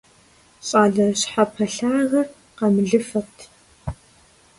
ЩӀалэ 0.67 1.07
щхьэпэлъагэр 1.19 2.27
къамылыфэт. 2.57 3.33